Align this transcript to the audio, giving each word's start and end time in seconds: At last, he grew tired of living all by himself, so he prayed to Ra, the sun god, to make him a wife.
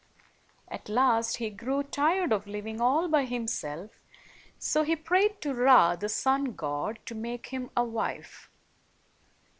At 0.67 0.89
last, 0.89 1.37
he 1.37 1.51
grew 1.51 1.83
tired 1.83 2.33
of 2.33 2.47
living 2.47 2.81
all 2.81 3.07
by 3.07 3.25
himself, 3.25 3.99
so 4.57 4.81
he 4.81 4.95
prayed 4.95 5.39
to 5.41 5.53
Ra, 5.53 5.95
the 5.95 6.09
sun 6.09 6.53
god, 6.53 6.97
to 7.05 7.13
make 7.13 7.49
him 7.49 7.69
a 7.77 7.83
wife. 7.83 8.49